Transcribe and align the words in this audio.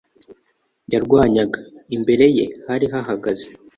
yarwanyaga. 0.91 1.59
imbere 1.95 2.25
ye 2.37 2.45
hari 2.67 2.85
hahagaze 2.93 3.47